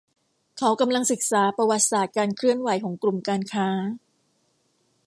[0.57, 3.67] เขากำลังศึกษาประวัติศาสตร์การเคลื่อนไหวของกลุ่มการค้า